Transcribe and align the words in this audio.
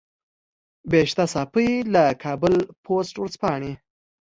بهشته 0.91 1.23
صافۍ 1.33 1.69
له 1.93 2.03
کابل 2.23 2.55
پوسټ 2.85 3.15
ورځپاڼې. 3.19 3.71